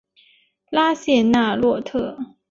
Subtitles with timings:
[0.71, 2.17] 拉谢纳洛特。